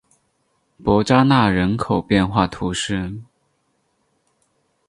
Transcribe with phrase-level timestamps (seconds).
[0.83, 3.21] 伯扎讷人口变化图示